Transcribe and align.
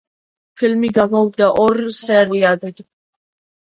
ფილმი 0.61 0.91
გამოვიდა 0.95 1.51
ორ 1.67 1.79
სერიად. 2.01 2.71